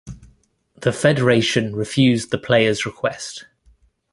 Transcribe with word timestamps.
The 0.77 0.91
Federation 0.91 1.75
refused 1.75 2.31
the 2.31 2.39
player's 2.39 2.87
request. 2.87 3.45